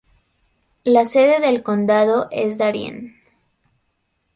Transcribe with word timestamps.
La 0.83 1.05
sede 1.05 1.39
del 1.39 1.61
condado 1.61 2.27
es 2.31 2.57
Darien. 2.57 3.21